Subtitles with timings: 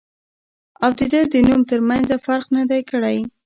[0.83, 3.17] او د دۀ د نوم تر مېنځه فرق نۀ دی کړی